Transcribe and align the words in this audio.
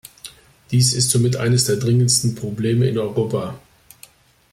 Dies 0.71 0.95
ist 0.95 1.11
somit 1.11 1.35
eines 1.35 1.65
der 1.65 1.75
dringendsten 1.75 2.33
Probleme 2.33 2.87
in 2.89 2.97
Europa. 2.97 3.59